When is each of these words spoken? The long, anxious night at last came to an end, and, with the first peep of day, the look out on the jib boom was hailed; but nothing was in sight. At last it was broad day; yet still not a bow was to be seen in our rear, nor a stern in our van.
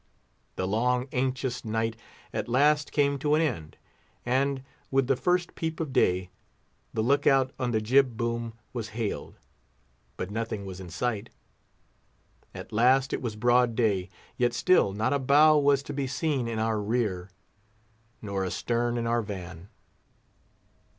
The 0.55 0.67
long, 0.67 1.07
anxious 1.11 1.63
night 1.63 1.95
at 2.33 2.49
last 2.49 2.91
came 2.91 3.19
to 3.19 3.35
an 3.35 3.41
end, 3.43 3.77
and, 4.25 4.63
with 4.89 5.05
the 5.05 5.15
first 5.15 5.53
peep 5.53 5.79
of 5.79 5.93
day, 5.93 6.31
the 6.91 7.03
look 7.03 7.27
out 7.27 7.51
on 7.59 7.69
the 7.69 7.81
jib 7.81 8.17
boom 8.17 8.53
was 8.73 8.89
hailed; 8.97 9.35
but 10.17 10.31
nothing 10.31 10.65
was 10.65 10.79
in 10.79 10.89
sight. 10.89 11.29
At 12.51 12.73
last 12.73 13.13
it 13.13 13.21
was 13.21 13.35
broad 13.35 13.75
day; 13.75 14.09
yet 14.37 14.55
still 14.55 14.91
not 14.91 15.13
a 15.13 15.19
bow 15.19 15.59
was 15.59 15.83
to 15.83 15.93
be 15.93 16.07
seen 16.07 16.47
in 16.47 16.57
our 16.57 16.81
rear, 16.81 17.29
nor 18.23 18.43
a 18.43 18.49
stern 18.49 18.97
in 18.97 19.05
our 19.05 19.21
van. 19.21 19.69